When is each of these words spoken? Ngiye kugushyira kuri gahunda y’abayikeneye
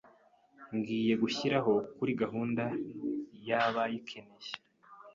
Ngiye 0.75 1.13
kugushyira 1.15 1.57
kuri 1.97 2.11
gahunda 2.21 2.63
y’abayikeneye 3.47 4.51